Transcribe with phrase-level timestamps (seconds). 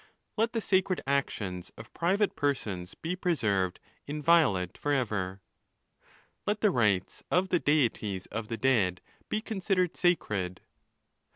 [0.35, 5.41] Let the sacred actions of private per sons be preserved inviolate for ever.
[6.47, 10.61] Let the rights of the Deities of the dead be considered sacred.